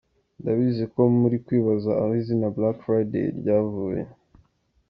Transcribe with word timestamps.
Ndabizi 0.41 0.83
ko 0.93 1.01
muri 1.19 1.37
kwibaza 1.45 1.89
aho 2.01 2.11
izina 2.21 2.53
Black 2.57 2.77
Friday 2.85 3.27
ryavuye. 3.39 4.01